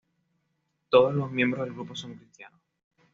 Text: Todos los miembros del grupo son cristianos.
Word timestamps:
Todos 0.89 1.13
los 1.13 1.29
miembros 1.29 1.63
del 1.63 1.75
grupo 1.75 1.93
son 1.95 2.15
cristianos. 2.15 2.59